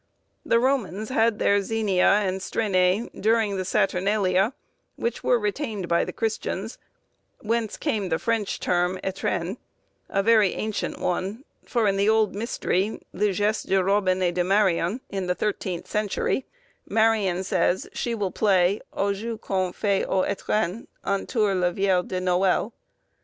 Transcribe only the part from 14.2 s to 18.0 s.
et de Marion," in the thirteenth century, Marion says,